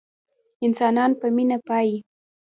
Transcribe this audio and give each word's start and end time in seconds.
انسانان 0.65 1.11
په 1.19 1.27
مينه 1.35 1.57
پايي 1.67 1.97